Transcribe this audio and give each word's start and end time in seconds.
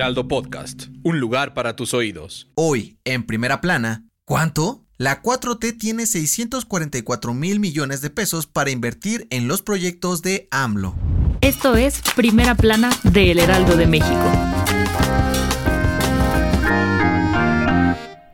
Heraldo 0.00 0.28
Podcast, 0.28 0.84
un 1.02 1.20
lugar 1.20 1.52
para 1.52 1.76
tus 1.76 1.92
oídos. 1.92 2.48
Hoy, 2.54 2.96
en 3.04 3.22
primera 3.22 3.60
plana, 3.60 4.06
¿cuánto? 4.24 4.86
La 4.96 5.20
4T 5.20 5.76
tiene 5.76 6.06
644 6.06 7.34
mil 7.34 7.60
millones 7.60 8.00
de 8.00 8.08
pesos 8.08 8.46
para 8.46 8.70
invertir 8.70 9.26
en 9.28 9.46
los 9.46 9.60
proyectos 9.60 10.22
de 10.22 10.48
AMLO. 10.52 10.94
Esto 11.42 11.76
es 11.76 12.00
Primera 12.16 12.54
Plana 12.54 12.88
de 13.02 13.30
El 13.30 13.40
Heraldo 13.40 13.76
de 13.76 13.86
México. 13.86 14.69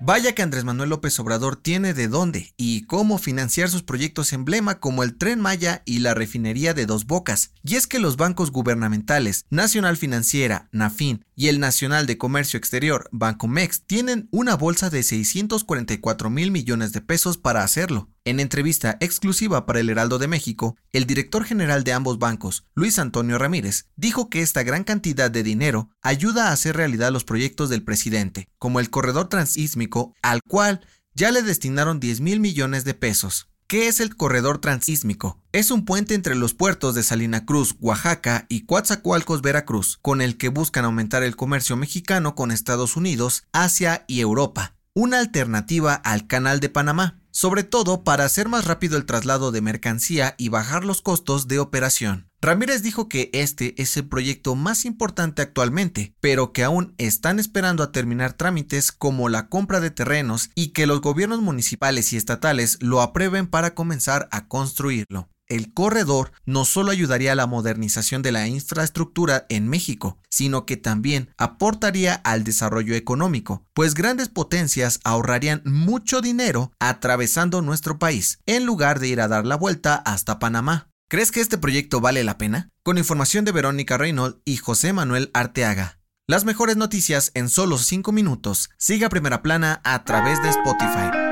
Vaya 0.07 0.37
que 0.37 0.43
Andrés 0.43 0.63
Manuel 0.63 0.91
López 0.91 1.19
Obrador 1.19 1.57
tiene 1.57 1.93
de 1.93 2.07
dónde 2.07 2.55
y 2.57 2.83
cómo 2.83 3.19
financiar 3.19 3.69
sus 3.69 3.83
proyectos 3.83 4.33
emblema 4.33 4.79
como 4.79 5.03
el 5.03 5.19
Tren 5.19 5.41
Maya 5.41 5.83
y 5.85 5.99
la 5.99 6.15
refinería 6.15 6.75
de 6.75 6.87
Dos 6.87 7.07
Bocas. 7.07 7.51
Y 7.65 7.75
es 7.75 7.89
que 7.89 7.99
los 7.99 8.17
bancos 8.17 8.53
gubernamentales, 8.53 9.47
Nacional 9.51 9.97
Financiera, 9.97 10.69
Nafin 10.71 11.25
y 11.35 11.49
el 11.49 11.59
Nacional 11.59 12.07
de 12.07 12.19
Comercio 12.19 12.57
Exterior, 12.57 13.09
Bancomex, 13.11 13.83
tienen 13.85 14.29
una 14.31 14.55
bolsa 14.55 14.91
de 14.91 15.03
644 15.03 16.31
mil 16.31 16.53
millones 16.53 16.93
de 16.93 17.01
pesos 17.01 17.37
para 17.37 17.65
hacerlo. 17.65 18.09
En 18.27 18.41
entrevista 18.41 18.99
exclusiva 18.99 19.67
para 19.67 19.79
el 19.79 19.89
Heraldo 19.89 20.19
de 20.19 20.27
México, 20.27 20.77
el 20.91 21.07
director 21.07 21.45
general 21.45 21.85
de 21.85 21.93
ambos 21.93 22.19
bancos, 22.19 22.67
Luis 22.75 22.99
Antonio 22.99 23.39
Ramírez, 23.39 23.87
dijo 23.95 24.31
que 24.31 24.43
esta 24.43 24.65
gran 24.65 24.83
cantidad 24.83 25.31
de 25.31 25.45
dinero 25.45 25.91
ayuda 26.03 26.49
a 26.49 26.53
hacer 26.53 26.77
realidad 26.77 27.13
los 27.13 27.23
proyectos 27.23 27.71
del 27.71 27.85
presidente, 27.85 28.49
como 28.59 28.81
el 28.81 28.91
corredor 28.91 29.29
transísmico, 29.29 30.13
al 30.23 30.41
cual 30.43 30.85
ya 31.15 31.31
le 31.31 31.45
destinaron 31.45 32.01
10 32.01 32.21
mil 32.21 32.41
millones 32.41 32.83
de 32.83 32.95
pesos. 32.95 33.49
¿Qué 33.69 33.87
es 33.87 34.01
el 34.01 34.17
corredor 34.17 34.59
transísmico? 34.59 35.41
Es 35.53 35.71
un 35.71 35.85
puente 35.85 36.15
entre 36.15 36.35
los 36.35 36.53
puertos 36.53 36.97
de 36.97 37.05
Salina 37.05 37.47
Cruz, 37.47 37.77
Oaxaca 37.79 38.47
y 38.49 38.67
Coatzacoalcos, 38.67 39.41
Veracruz, 39.41 40.01
con 40.03 40.21
el 40.21 40.37
que 40.37 40.49
buscan 40.49 40.85
aumentar 40.85 41.23
el 41.23 41.37
comercio 41.37 41.77
mexicano 41.77 42.35
con 42.35 42.51
Estados 42.51 42.97
Unidos, 42.97 43.45
Asia 43.53 44.05
y 44.09 44.19
Europa, 44.19 44.75
una 44.95 45.21
alternativa 45.21 45.95
al 45.95 46.27
Canal 46.27 46.59
de 46.59 46.71
Panamá 46.71 47.21
sobre 47.37 47.65
todo 47.65 48.03
para 48.03 48.25
hacer 48.25 48.49
más 48.49 48.65
rápido 48.65 48.97
el 48.97 49.05
traslado 49.05 49.53
de 49.53 49.61
mercancía 49.61 50.35
y 50.39 50.49
bajar 50.49 50.87
los 50.87 51.03
costos 51.03 51.49
de 51.49 51.59
operación. 51.59 52.31
Ramírez 52.41 52.83
dijo 52.83 53.11
que 53.11 53.29
este 53.35 53.75
es 53.77 53.95
el 53.99 54.09
proyecto 54.09 54.55
más 54.55 54.87
importante 54.87 55.43
actualmente, 55.43 56.15
pero 56.21 56.55
que 56.55 56.65
aún 56.65 56.95
están 56.97 57.39
esperando 57.39 57.83
a 57.83 57.93
terminar 57.93 58.33
trámites 58.33 58.91
como 58.91 59.29
la 59.29 59.51
compra 59.51 59.81
de 59.81 59.91
terrenos 59.91 60.49
y 60.55 60.69
que 60.69 60.87
los 60.87 61.03
gobiernos 61.03 61.43
municipales 61.43 62.11
y 62.15 62.17
estatales 62.17 62.79
lo 62.81 63.03
aprueben 63.03 63.49
para 63.49 63.75
comenzar 63.75 64.31
a 64.33 64.49
construirlo 64.49 65.29
el 65.49 65.73
corredor 65.73 66.33
no 66.45 66.65
solo 66.65 66.91
ayudaría 66.91 67.33
a 67.33 67.37
la 67.37 67.47
modernización 67.47 68.23
de 68.23 68.33
la 68.33 68.47
infraestructura 68.47 69.47
en 69.49 69.69
México, 69.69 70.19
sino 70.31 70.67
que 70.67 70.77
también 70.77 71.31
aportaría 71.39 72.15
al 72.15 72.45
desarrollo 72.45 72.95
económico, 72.95 73.65
pues 73.75 73.95
grandes 73.95 74.29
potencias 74.29 75.01
ahorrarían 75.05 75.63
mucho 75.65 76.21
dinero 76.21 76.73
atravesando 76.79 77.63
nuestro 77.63 77.99
país, 77.99 78.39
en 78.47 78.67
lugar 78.67 79.01
de 79.01 79.09
ir 79.09 79.21
a 79.21 79.29
dar 79.29 79.47
la 79.47 79.57
vuelta 79.57 79.97
hasta 79.97 80.39
Panamá. 80.39 80.91
¿Crees 81.09 81.31
que 81.31 81.41
este 81.41 81.59
proyecto 81.59 82.01
vale 82.01 82.25
la 82.25 82.37
pena? 82.37 82.71
Con 82.83 82.99
información 82.99 83.45
de 83.45 83.53
Verónica 83.53 83.97
Reynolds 83.97 84.39
y 84.45 84.57
José 84.57 84.93
Manuel 84.93 85.31
Arteaga. 85.35 86.01
Las 86.27 86.45
mejores 86.45 86.77
noticias 86.77 87.31
en 87.35 87.49
solo 87.49 87.79
5 87.79 88.11
minutos. 88.11 88.71
Siga 88.79 89.09
Primera 89.09 89.43
Plana 89.43 89.81
a 89.85 90.03
través 90.03 90.43
de 90.43 90.49
Spotify. 90.49 91.26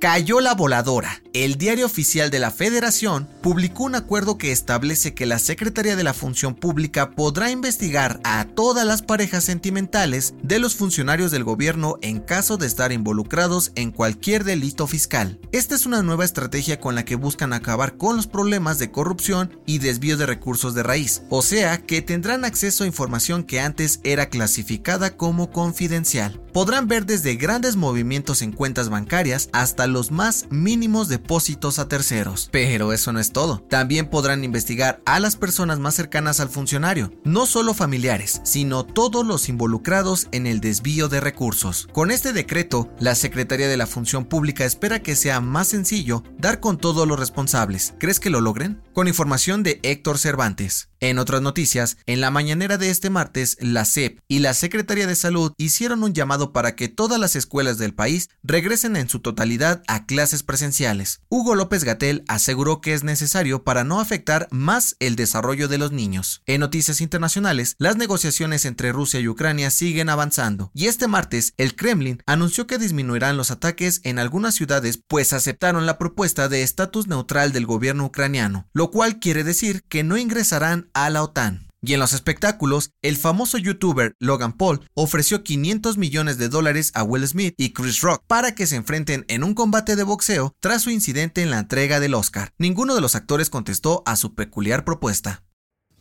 Cayó 0.00 0.40
la 0.40 0.54
voladora. 0.54 1.20
El 1.34 1.56
diario 1.58 1.84
oficial 1.84 2.30
de 2.30 2.38
la 2.38 2.50
Federación 2.50 3.28
publicó 3.42 3.84
un 3.84 3.94
acuerdo 3.94 4.38
que 4.38 4.50
establece 4.50 5.12
que 5.12 5.26
la 5.26 5.38
Secretaría 5.38 5.94
de 5.94 6.02
la 6.02 6.14
Función 6.14 6.54
Pública 6.54 7.10
podrá 7.10 7.50
investigar 7.50 8.18
a 8.24 8.46
todas 8.46 8.86
las 8.86 9.02
parejas 9.02 9.44
sentimentales 9.44 10.32
de 10.42 10.58
los 10.58 10.74
funcionarios 10.74 11.30
del 11.30 11.44
gobierno 11.44 11.98
en 12.00 12.18
caso 12.20 12.56
de 12.56 12.66
estar 12.66 12.92
involucrados 12.92 13.72
en 13.74 13.92
cualquier 13.92 14.44
delito 14.44 14.86
fiscal. 14.86 15.38
Esta 15.52 15.74
es 15.74 15.84
una 15.84 16.02
nueva 16.02 16.24
estrategia 16.24 16.80
con 16.80 16.94
la 16.94 17.04
que 17.04 17.14
buscan 17.14 17.52
acabar 17.52 17.98
con 17.98 18.16
los 18.16 18.26
problemas 18.26 18.78
de 18.78 18.90
corrupción 18.90 19.60
y 19.66 19.78
desvío 19.78 20.16
de 20.16 20.26
recursos 20.26 20.74
de 20.74 20.82
raíz, 20.82 21.22
o 21.28 21.42
sea 21.42 21.78
que 21.82 22.00
tendrán 22.00 22.46
acceso 22.46 22.84
a 22.84 22.88
información 22.88 23.44
que 23.44 23.60
antes 23.60 24.00
era 24.02 24.30
clasificada 24.30 25.16
como 25.18 25.50
confidencial. 25.52 26.40
Podrán 26.52 26.88
ver 26.88 27.06
desde 27.06 27.36
grandes 27.36 27.76
movimientos 27.76 28.42
en 28.42 28.50
cuentas 28.50 28.88
bancarias 28.88 29.48
hasta 29.52 29.86
los 29.92 30.10
más 30.10 30.46
mínimos 30.50 31.08
depósitos 31.08 31.78
a 31.78 31.88
terceros. 31.88 32.48
Pero 32.52 32.92
eso 32.92 33.12
no 33.12 33.20
es 33.20 33.32
todo. 33.32 33.64
También 33.68 34.08
podrán 34.08 34.44
investigar 34.44 35.02
a 35.06 35.20
las 35.20 35.36
personas 35.36 35.78
más 35.78 35.94
cercanas 35.94 36.40
al 36.40 36.48
funcionario, 36.48 37.12
no 37.24 37.46
solo 37.46 37.74
familiares, 37.74 38.40
sino 38.44 38.84
todos 38.84 39.26
los 39.26 39.48
involucrados 39.48 40.28
en 40.32 40.46
el 40.46 40.60
desvío 40.60 41.08
de 41.08 41.20
recursos. 41.20 41.88
Con 41.92 42.10
este 42.10 42.32
decreto, 42.32 42.88
la 42.98 43.14
Secretaría 43.14 43.68
de 43.68 43.76
la 43.76 43.86
Función 43.86 44.24
Pública 44.24 44.64
espera 44.64 45.02
que 45.02 45.16
sea 45.16 45.40
más 45.40 45.68
sencillo 45.68 46.22
dar 46.38 46.60
con 46.60 46.78
todos 46.78 47.06
los 47.06 47.18
responsables. 47.18 47.94
¿Crees 47.98 48.20
que 48.20 48.30
lo 48.30 48.40
logren? 48.40 48.82
Con 48.92 49.08
información 49.08 49.62
de 49.62 49.80
Héctor 49.82 50.18
Cervantes. 50.18 50.88
En 51.00 51.18
otras 51.18 51.40
noticias, 51.40 51.96
en 52.04 52.20
la 52.20 52.30
mañanera 52.30 52.76
de 52.76 52.90
este 52.90 53.08
martes, 53.08 53.56
la 53.60 53.86
SEP 53.86 54.18
y 54.28 54.40
la 54.40 54.52
Secretaría 54.52 55.06
de 55.06 55.16
Salud 55.16 55.52
hicieron 55.56 56.02
un 56.02 56.12
llamado 56.12 56.52
para 56.52 56.76
que 56.76 56.88
todas 56.88 57.18
las 57.18 57.36
escuelas 57.36 57.78
del 57.78 57.94
país 57.94 58.28
regresen 58.42 58.96
en 58.96 59.08
su 59.08 59.20
totalidad 59.20 59.79
a 59.86 60.06
clases 60.06 60.42
presenciales. 60.42 61.20
Hugo 61.28 61.54
López 61.54 61.84
Gatel 61.84 62.24
aseguró 62.28 62.80
que 62.80 62.94
es 62.94 63.04
necesario 63.04 63.64
para 63.64 63.84
no 63.84 64.00
afectar 64.00 64.48
más 64.50 64.96
el 65.00 65.16
desarrollo 65.16 65.68
de 65.68 65.78
los 65.78 65.92
niños. 65.92 66.42
En 66.46 66.60
noticias 66.60 67.00
internacionales, 67.00 67.76
las 67.78 67.96
negociaciones 67.96 68.64
entre 68.64 68.92
Rusia 68.92 69.20
y 69.20 69.28
Ucrania 69.28 69.70
siguen 69.70 70.08
avanzando, 70.08 70.70
y 70.74 70.86
este 70.86 71.08
martes 71.08 71.54
el 71.56 71.76
Kremlin 71.76 72.22
anunció 72.26 72.66
que 72.66 72.78
disminuirán 72.78 73.36
los 73.36 73.50
ataques 73.50 74.00
en 74.04 74.18
algunas 74.18 74.54
ciudades 74.54 74.98
pues 75.06 75.32
aceptaron 75.32 75.86
la 75.86 75.98
propuesta 75.98 76.48
de 76.48 76.62
estatus 76.62 77.06
neutral 77.06 77.52
del 77.52 77.66
gobierno 77.66 78.04
ucraniano, 78.06 78.68
lo 78.72 78.90
cual 78.90 79.18
quiere 79.18 79.44
decir 79.44 79.82
que 79.88 80.04
no 80.04 80.16
ingresarán 80.16 80.90
a 80.94 81.10
la 81.10 81.22
OTAN. 81.22 81.69
Y 81.82 81.94
en 81.94 82.00
los 82.00 82.12
espectáculos, 82.12 82.90
el 83.00 83.16
famoso 83.16 83.56
youtuber 83.56 84.14
Logan 84.18 84.52
Paul 84.52 84.80
ofreció 84.94 85.42
500 85.42 85.96
millones 85.96 86.36
de 86.36 86.48
dólares 86.48 86.92
a 86.94 87.02
Will 87.02 87.26
Smith 87.26 87.54
y 87.56 87.72
Chris 87.72 88.00
Rock 88.02 88.22
para 88.26 88.54
que 88.54 88.66
se 88.66 88.76
enfrenten 88.76 89.24
en 89.28 89.44
un 89.44 89.54
combate 89.54 89.96
de 89.96 90.02
boxeo 90.02 90.54
tras 90.60 90.82
su 90.82 90.90
incidente 90.90 91.42
en 91.42 91.50
la 91.50 91.58
entrega 91.58 91.98
del 91.98 92.14
Oscar. 92.14 92.52
Ninguno 92.58 92.94
de 92.94 93.00
los 93.00 93.14
actores 93.14 93.48
contestó 93.48 94.02
a 94.04 94.16
su 94.16 94.34
peculiar 94.34 94.84
propuesta. 94.84 95.42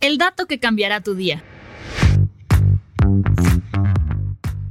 El 0.01 0.17
dato 0.17 0.47
que 0.47 0.59
cambiará 0.59 1.01
tu 1.01 1.15
día. 1.15 1.43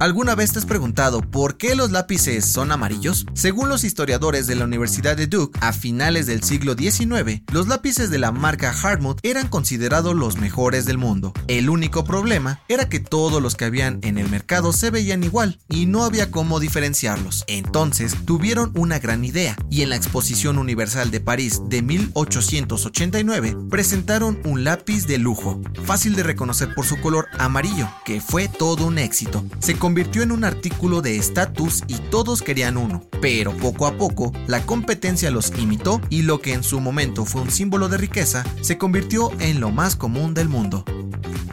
¿Alguna 0.01 0.33
vez 0.33 0.53
te 0.53 0.59
has 0.59 0.65
preguntado 0.65 1.19
por 1.19 1.57
qué 1.57 1.75
los 1.75 1.91
lápices 1.91 2.45
son 2.45 2.71
amarillos? 2.71 3.25
Según 3.33 3.67
los 3.67 3.83
historiadores 3.83 4.47
de 4.47 4.55
la 4.55 4.63
Universidad 4.63 5.17
de 5.17 5.27
Duke, 5.27 5.59
a 5.61 5.73
finales 5.73 6.25
del 6.25 6.41
siglo 6.41 6.73
XIX, 6.73 7.41
los 7.51 7.67
lápices 7.67 8.09
de 8.09 8.17
la 8.17 8.31
marca 8.31 8.71
Hartmut 8.71 9.19
eran 9.23 9.49
considerados 9.49 10.15
los 10.15 10.37
mejores 10.37 10.85
del 10.85 10.97
mundo. 10.97 11.33
El 11.49 11.69
único 11.69 12.05
problema 12.05 12.61
era 12.69 12.87
que 12.87 13.01
todos 13.01 13.41
los 13.41 13.55
que 13.55 13.65
habían 13.65 13.99
en 14.01 14.17
el 14.17 14.29
mercado 14.29 14.71
se 14.71 14.89
veían 14.89 15.21
igual 15.25 15.59
y 15.67 15.85
no 15.85 16.05
había 16.05 16.31
cómo 16.31 16.61
diferenciarlos. 16.61 17.43
Entonces 17.47 18.15
tuvieron 18.23 18.71
una 18.75 18.99
gran 18.99 19.25
idea 19.25 19.57
y 19.69 19.81
en 19.81 19.89
la 19.89 19.97
Exposición 19.97 20.59
Universal 20.59 21.11
de 21.11 21.19
París 21.19 21.61
de 21.67 21.81
1889 21.81 23.57
presentaron 23.69 24.39
un 24.45 24.63
lápiz 24.63 25.07
de 25.07 25.17
lujo, 25.17 25.59
fácil 25.83 26.15
de 26.15 26.23
reconocer 26.23 26.73
por 26.73 26.85
su 26.85 27.01
color 27.01 27.27
amarillo, 27.37 27.89
que 28.05 28.21
fue 28.21 28.47
todo 28.47 28.85
un 28.85 28.97
éxito. 28.97 29.43
Convirtió 29.89 30.21
en 30.21 30.31
un 30.31 30.43
artículo 30.43 31.01
de 31.01 31.17
estatus 31.17 31.83
y 31.87 31.95
todos 31.95 32.43
querían 32.43 32.77
uno, 32.77 33.01
pero 33.23 33.57
poco 33.57 33.87
a 33.87 33.97
poco 33.97 34.31
la 34.45 34.63
competencia 34.63 35.31
los 35.31 35.51
imitó 35.57 35.99
y 36.11 36.21
lo 36.21 36.41
que 36.41 36.53
en 36.53 36.61
su 36.61 36.79
momento 36.79 37.25
fue 37.25 37.41
un 37.41 37.49
símbolo 37.49 37.89
de 37.89 37.97
riqueza 37.97 38.45
se 38.61 38.77
convirtió 38.77 39.31
en 39.39 39.59
lo 39.59 39.71
más 39.71 39.95
común 39.95 40.35
del 40.35 40.47
mundo. 40.47 40.85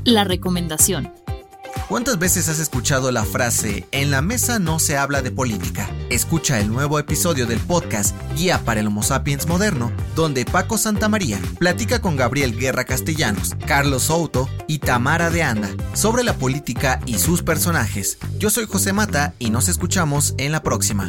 La 0.05 0.25
recomendación. 0.25 1.11
¿Cuántas 1.89 2.19
veces 2.19 2.49
has 2.49 2.59
escuchado 2.59 3.13
la 3.13 3.25
frase 3.25 3.87
en 3.93 4.11
la 4.11 4.21
mesa 4.21 4.59
no 4.59 4.81
se 4.81 4.97
habla 4.97 5.23
de 5.23 5.31
política? 5.31 5.89
Escucha 6.11 6.59
el 6.59 6.69
nuevo 6.69 6.99
episodio 6.99 7.47
del 7.47 7.61
podcast 7.61 8.17
Guía 8.35 8.65
para 8.65 8.81
el 8.81 8.89
Homo 8.89 9.05
sapiens 9.05 9.47
moderno, 9.47 9.93
donde 10.17 10.45
Paco 10.45 10.79
Santamaría 10.79 11.41
platica 11.61 12.01
con 12.01 12.17
Gabriel 12.17 12.59
Guerra 12.59 12.85
Castellanos, 12.85 13.55
Carlos 13.67 14.05
Souto 14.05 14.49
y 14.67 14.81
Tamara 14.81 15.31
de 15.31 15.45
Anda 15.45 15.71
sobre 15.95 16.25
la 16.25 16.35
política 16.35 17.01
y 17.07 17.19
sus 17.19 17.45
personajes. 17.45 18.19
Yo 18.37 18.51
soy 18.51 18.67
José 18.67 18.93
Mata 18.93 19.35
y 19.39 19.51
nos 19.51 19.69
escuchamos 19.69 20.35
en 20.39 20.51
la 20.51 20.65
próxima. 20.65 21.09